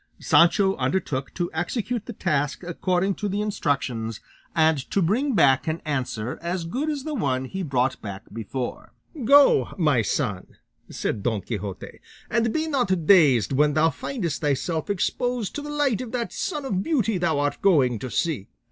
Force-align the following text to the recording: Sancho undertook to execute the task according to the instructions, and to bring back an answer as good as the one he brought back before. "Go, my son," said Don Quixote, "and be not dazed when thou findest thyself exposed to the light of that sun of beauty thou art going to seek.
Sancho 0.17 0.75
undertook 0.77 1.31
to 1.35 1.51
execute 1.53 2.07
the 2.07 2.13
task 2.13 2.63
according 2.63 3.13
to 3.13 3.29
the 3.29 3.39
instructions, 3.39 4.19
and 4.55 4.79
to 4.89 4.99
bring 4.99 5.35
back 5.35 5.67
an 5.67 5.79
answer 5.85 6.39
as 6.41 6.65
good 6.65 6.89
as 6.89 7.03
the 7.03 7.13
one 7.13 7.45
he 7.45 7.61
brought 7.61 8.01
back 8.01 8.23
before. 8.33 8.93
"Go, 9.25 9.75
my 9.77 10.01
son," 10.01 10.57
said 10.89 11.21
Don 11.21 11.41
Quixote, 11.41 11.99
"and 12.31 12.51
be 12.51 12.67
not 12.67 13.05
dazed 13.05 13.51
when 13.51 13.75
thou 13.75 13.91
findest 13.91 14.41
thyself 14.41 14.89
exposed 14.89 15.53
to 15.53 15.61
the 15.61 15.69
light 15.69 16.01
of 16.01 16.11
that 16.13 16.33
sun 16.33 16.65
of 16.65 16.81
beauty 16.81 17.19
thou 17.19 17.37
art 17.37 17.61
going 17.61 17.99
to 17.99 18.09
seek. 18.09 18.49